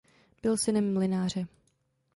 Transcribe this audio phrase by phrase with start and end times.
[0.41, 1.47] Byl synem mlynáře.